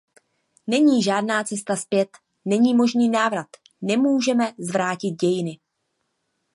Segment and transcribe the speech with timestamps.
[0.67, 2.09] Není žádná cesta zpět,
[2.45, 3.47] není možný návrat,
[3.81, 5.59] nemůžeme zvrátit dějiny.